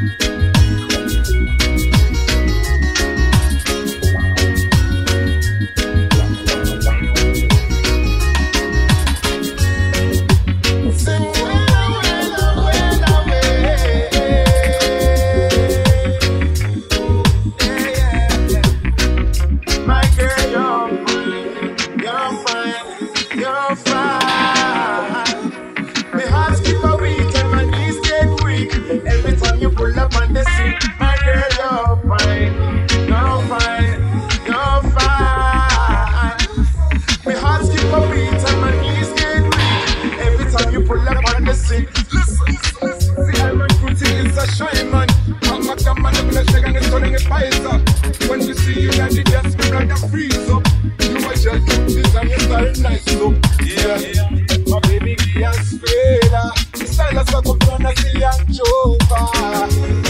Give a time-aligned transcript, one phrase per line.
[0.00, 0.39] Mm-hmm.
[46.90, 47.20] turning.
[48.28, 50.66] When you see you, and it just me like a freeze up.
[51.00, 53.34] You were just this and you started nice up.
[53.62, 54.30] Yeah, yeah.
[54.66, 56.50] My baby, Gia's failure.
[56.72, 60.09] The style is the fantasy and joker.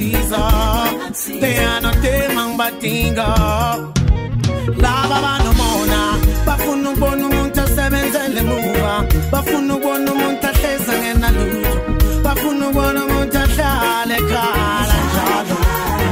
[0.00, 1.96] They are not
[5.44, 6.00] no mona.
[6.46, 8.92] Bafunu bonu munta seven zele muva.
[9.30, 10.50] Bafunu bonu munta
[11.06, 11.20] en.
[12.24, 14.96] Bafunu bonu munta shale kala.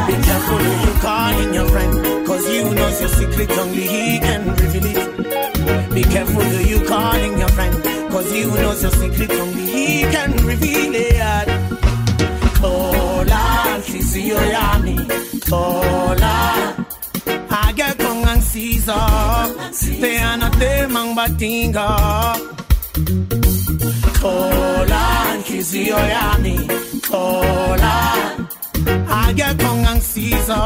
[0.06, 2.26] Be careful who you calling your friend.
[2.26, 5.94] Cause you know your secret only he can reveal it.
[5.94, 7.74] Be careful who you calling your friend.
[8.12, 11.48] Cause you knows your secret only he can reveal it.
[12.62, 12.97] Oh.
[14.18, 14.98] Violani
[15.46, 16.74] Tola.
[17.46, 18.98] Aga kong ang siso
[20.02, 21.86] Te anate mang batingo
[24.18, 26.58] Tola Kiziyoyani
[27.06, 27.98] Tola.
[29.06, 30.62] Aga kong ang siso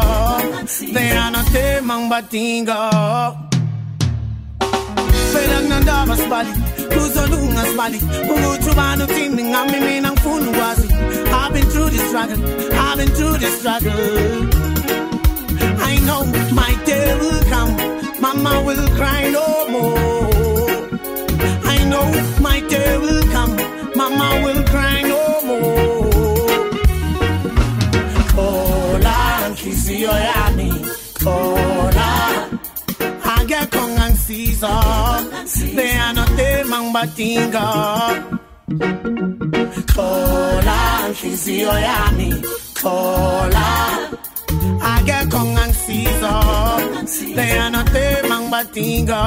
[0.64, 3.51] Te anate mang batingo
[11.34, 12.40] I've been through the struggle
[12.74, 13.92] I've been through the struggle.
[15.82, 16.24] I know
[16.54, 17.76] my day will come
[18.20, 20.70] Mama will cry no more.
[21.64, 22.06] I know
[22.40, 23.56] my day will come
[23.96, 26.12] Mama will cry no more.
[28.34, 30.70] Kola nkisi yoyami
[31.24, 32.21] Kola
[34.32, 35.76] season.
[35.76, 37.66] They are not teman batinga.
[39.94, 42.30] Cola, inhliziyo yami.
[42.80, 43.68] Cola.
[45.32, 49.22] kong con season They are not teman batinga.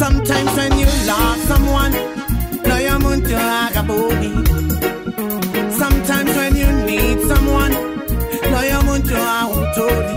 [0.00, 1.94] Sometimes when you love someone,
[2.68, 4.32] no your muntu agaboni.
[5.80, 7.74] Sometimes when you need someone,
[8.52, 10.16] no your muntu ahutoli.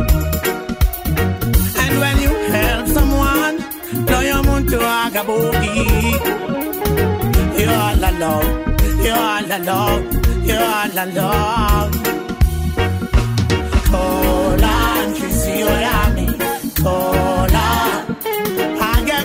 [1.83, 2.38] And when you
[4.09, 4.77] don't want to.
[7.59, 8.49] You're all alone.
[9.03, 10.03] You're all alone.
[10.47, 11.91] You're all alone.
[13.89, 15.83] Cola, and Chrissy, you're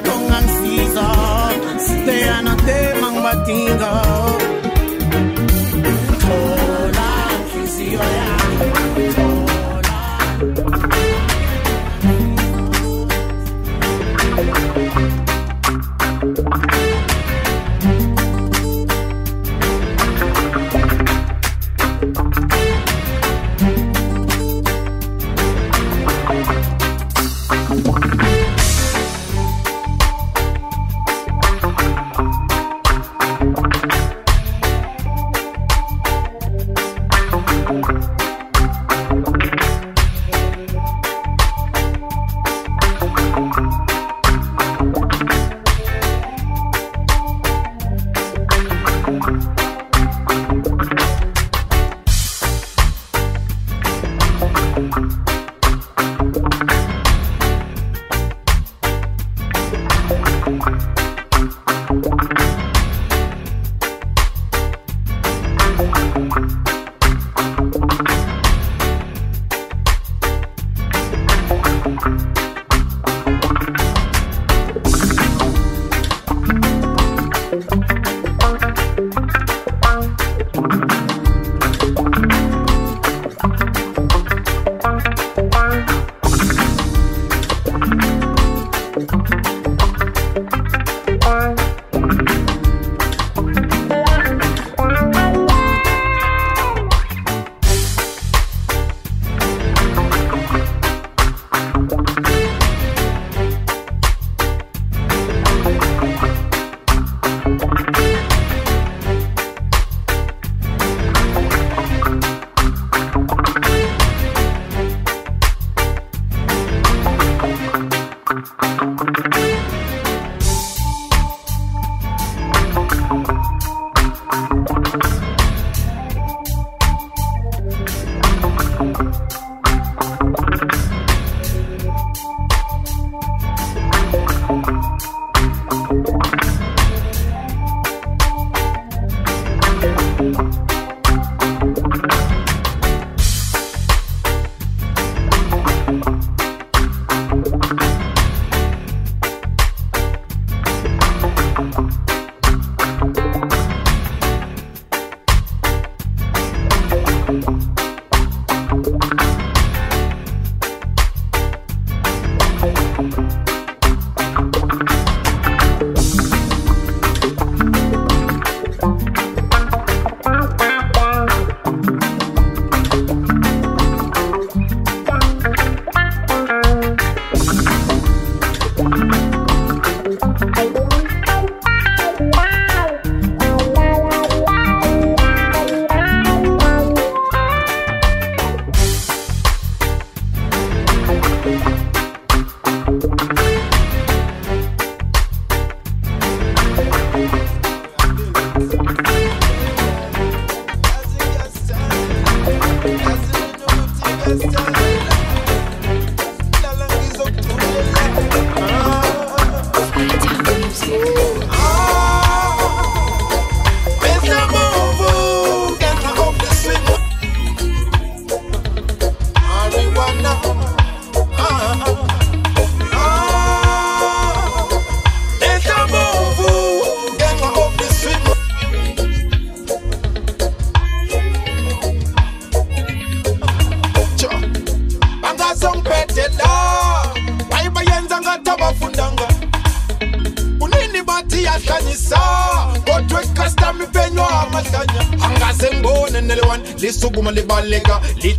[0.07, 1.79] kong ang season.
[1.79, 2.85] Stay on a day.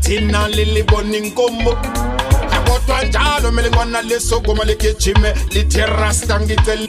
[0.06, 1.78] Lithina lilibona inkomo
[2.68, 6.88] kodwa njalo mele ngwana lisukuma ligijime lithi rasta ngicela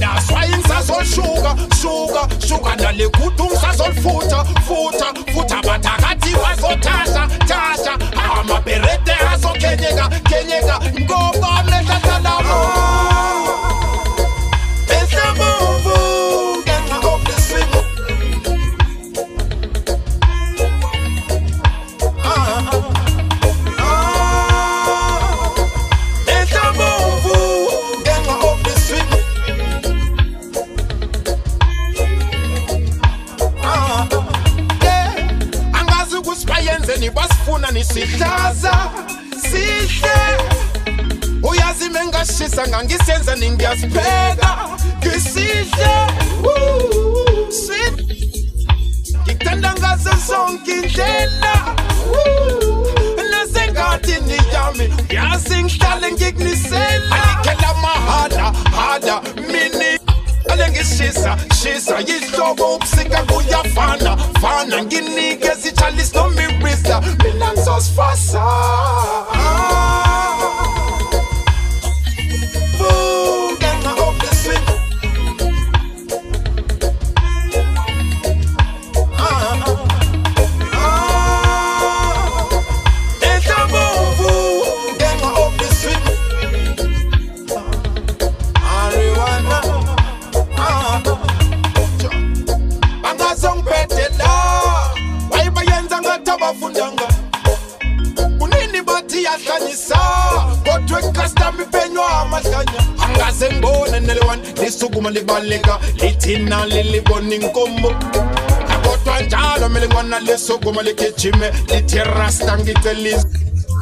[0.00, 7.98] That's why ngisazoshuka shuka shuka nalekudu ngisazolifutha futha futha bathakathi wazothasha thasha
[8.40, 10.80] amabherede azokhenyeka kenyeka
[61.14, 70.03] ngishisa shisa yihlobo ubusika kuyafana fana nginike sitshalisi nomirisa mina ngizosifasa Boo, ah.
[103.44, 107.90] sengibona nelewan lisukumo libaleka lithina lilibona inkomo.
[108.84, 113.28] Kodwa njalo mele ngona lesogomo ligijime lithirasta ngicelisa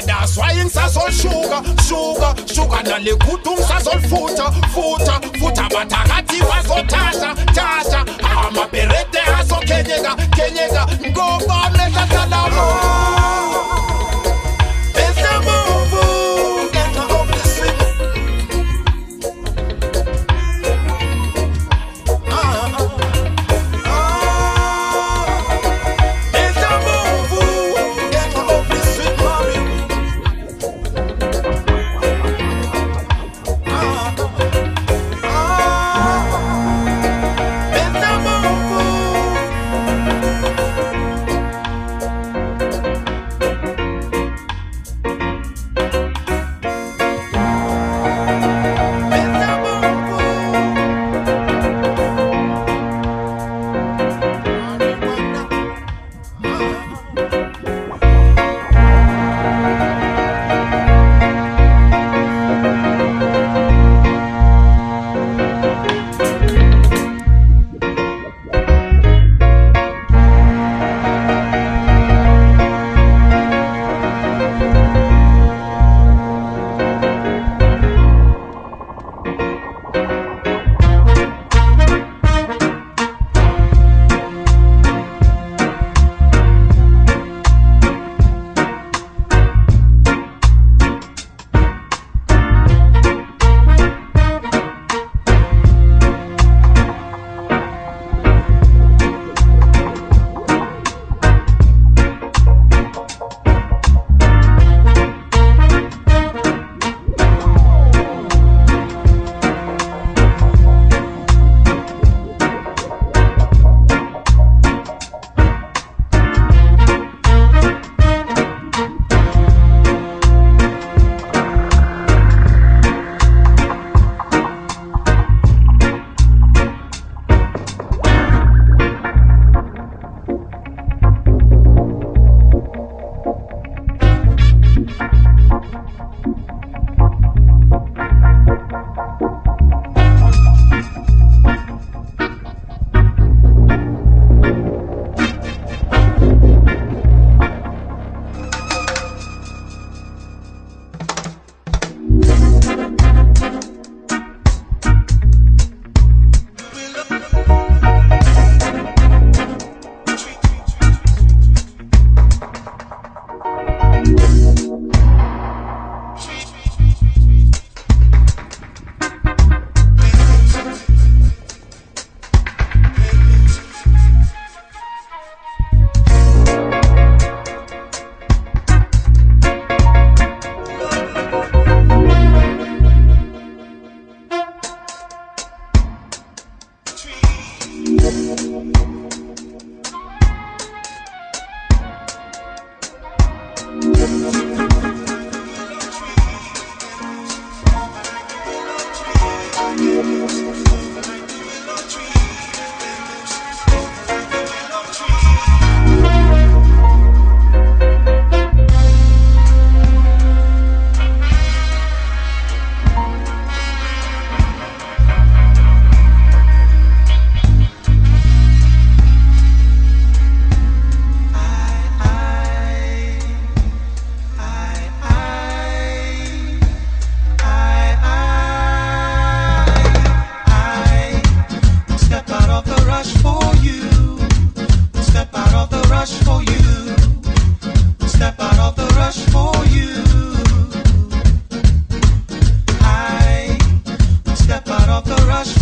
[0.07, 8.07] That's why ngisazoshuka shuka shuka nalegudungu sazolifutha futha futha bathakathi bazothatha thatha
[8.47, 13.22] amabherede azokhenyeka kenyeka ngoba mehla talamo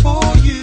[0.01, 0.61] for you.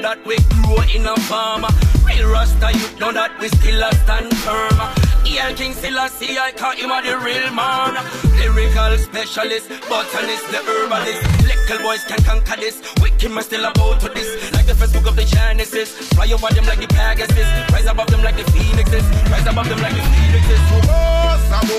[0.07, 1.67] that we grow in a farm
[2.07, 4.79] Real Rasta youth know that we still a stand firm
[5.27, 7.99] Yeah, King Selassie, I call him a the real man.
[8.39, 11.19] Lyrical specialist, botanist, the herbalist.
[11.43, 12.79] Little boys can conquer this.
[13.03, 14.31] Wicked man still about to this.
[14.55, 15.91] Like the first book of the Genesis.
[16.15, 17.49] Fly over them like the Pegasus.
[17.75, 19.03] Rise above them like the phoenixes.
[19.27, 20.61] Rise above them like the phoenixes.
[20.87, 21.77] Oh, Sabo,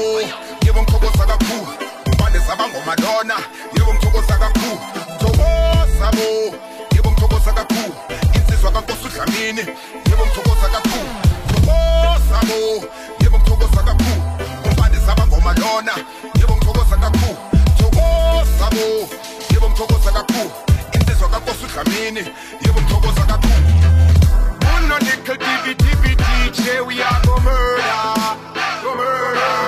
[0.60, 1.64] give them Togo Saga cool.
[2.20, 3.40] Body Sabango Madonna,
[3.72, 4.76] give them Togo Saga cool.
[5.16, 6.77] So, oh, Sabo, Togo Sabo,
[13.18, 14.74] give them Togo Saga cool.
[14.76, 15.94] Body Sabango Madonna,
[16.34, 17.36] give them Togo Saga cool.
[17.78, 19.06] So, oh, Sabo,
[19.48, 20.50] give them Togo Saga cool.
[20.94, 22.24] Insist Waka Kosu Kamini,
[22.62, 23.62] give them Togo Saga cool.
[24.76, 28.36] Uno nickel divi divi DJ, we are go murder,
[28.96, 29.67] murder.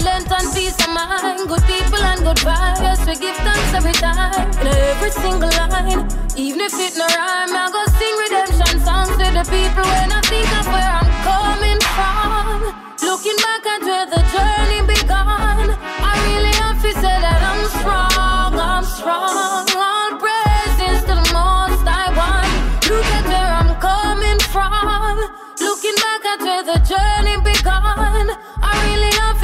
[0.00, 1.48] For and peace of mind.
[1.48, 4.50] Good people and good vibes, we give thanks every time.
[4.60, 9.26] In every single line, even if it no rhyme, I go sing redemption songs to
[9.30, 12.74] the people when I think of where I'm coming from.
[13.06, 18.52] Looking back at where the journey began, I really have to say that I'm strong,
[18.58, 19.66] I'm strong.
[19.78, 22.50] All praises to the most I want.
[22.90, 25.30] Look at where I'm coming from.
[25.60, 27.53] Looking back at where the journey began,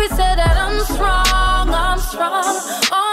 [0.00, 2.44] have to say that I'm strong, I'm strong.
[2.92, 3.09] All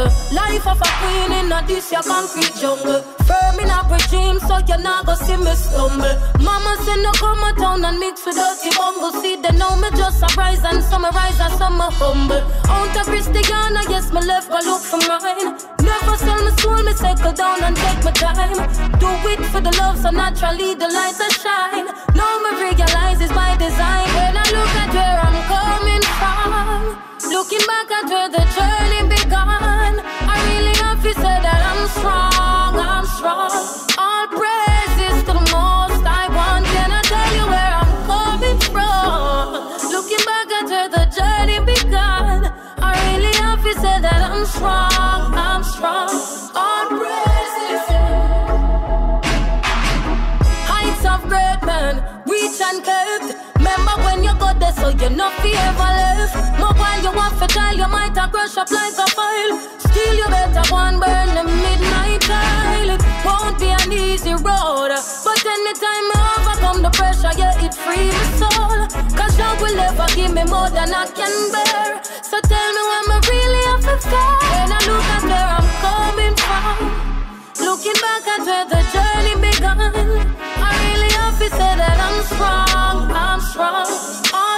[0.00, 3.02] the life of a queen in a this your concrete jungle.
[3.28, 6.14] Firm in a regime, so you not go see me stumble.
[6.40, 9.12] Mama say no come a town and mix with dirty bumble.
[9.20, 12.42] See they know me just a rise and summarize as some humble.
[12.68, 15.58] Out of Christiana, yes me left go look for mine.
[15.84, 18.56] Never sell my soul, me settle down and take my time.
[18.98, 21.86] Do it for the love, so naturally the lights will shine.
[22.16, 24.08] Now me realize it's by design.
[24.16, 26.49] When I look at where I'm coming from,
[27.30, 32.74] looking back at where the journey began, I really have to say that I'm strong,
[32.78, 33.50] I'm strong.
[33.98, 36.64] All praises to the most I want.
[36.66, 39.44] Can I tell you where I'm coming from?
[39.94, 45.34] Looking back at where the journey began, I really have to say that I'm strong,
[45.48, 46.10] I'm strong.
[46.54, 47.82] All praises.
[50.72, 51.94] Heights of great men,
[52.26, 53.49] reach and curved.
[54.10, 56.34] When you got there, so you know fear ever left.
[56.58, 59.54] More while you want to die, you might have crush up like a file.
[59.78, 62.90] Still, you better one burn the midnight tile.
[62.90, 64.90] It won't be an easy road,
[65.22, 68.82] but anytime I overcome the pressure, yeah, it free my soul.
[69.14, 72.02] Cause love will never give me more than I can bear.
[72.26, 74.34] So tell me when I really have to fair.
[74.50, 76.78] When I look at where I'm coming from.
[77.62, 80.49] Looking back at where the journey began,
[81.40, 84.49] happy, say that I'm strong, I'm strong.